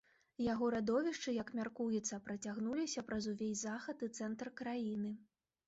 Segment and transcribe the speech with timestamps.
[0.43, 5.17] Яго радовішчы, як мяркуецца, працягнуліся праз увесь захад і цэнтр краіны.